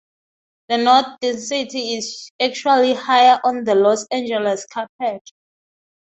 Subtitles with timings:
[0.69, 5.21] The knot density is actually higher on the Los Angeles carpet.